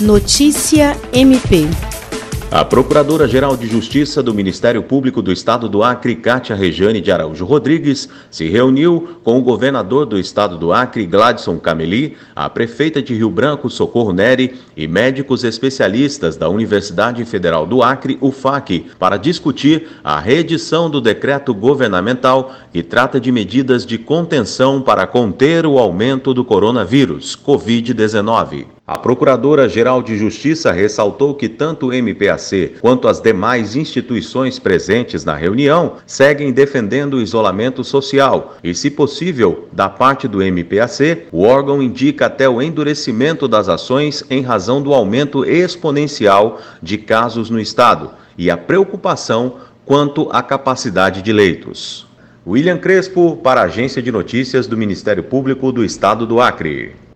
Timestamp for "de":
3.56-3.66, 7.00-7.10, 13.02-13.12, 23.18-23.32, 23.84-23.98, 30.02-30.16, 46.82-46.96, 51.20-51.30, 54.00-54.10